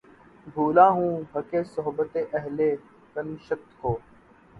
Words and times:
بھولا 0.47 0.87
ہوں 0.89 1.11
حقِ 1.35 1.51
صحبتِ 1.73 2.13
اہلِ 2.33 2.59
کنشت 3.13 3.61
کو 3.81 3.97